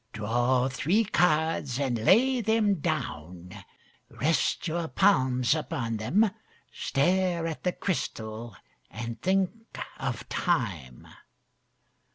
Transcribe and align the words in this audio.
Draw 0.13 0.67
three 0.69 1.03
cards, 1.03 1.77
and 1.79 2.03
lay 2.03 2.41
them 2.41 2.79
down, 2.79 3.51
Rest 4.09 4.67
your 4.67 4.87
palms 4.87 5.53
upon 5.53 5.97
them, 5.97 6.31
stare 6.71 7.45
at 7.45 7.61
the 7.63 7.71
crystal, 7.73 8.55
And 8.89 9.21
think 9.21 9.51
of 9.99 10.27
time 10.27 11.07